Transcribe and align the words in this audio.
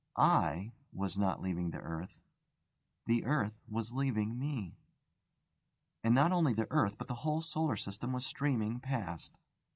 I 0.17 0.71
was 0.91 1.15
not 1.15 1.43
leaving 1.43 1.69
the 1.69 1.77
earth: 1.79 2.17
the 3.05 3.23
earth 3.23 3.61
was 3.69 3.93
leaving 3.93 4.39
me, 4.39 4.73
and 6.03 6.15
not 6.15 6.31
only 6.31 6.55
the 6.55 6.65
earth 6.71 6.95
but 6.97 7.07
the 7.07 7.13
whole 7.21 7.43
solar 7.43 7.75
system 7.77 8.11
was 8.11 8.25
streaming 8.25 8.79
past. 8.79 9.37